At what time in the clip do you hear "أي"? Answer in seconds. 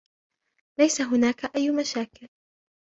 1.55-1.71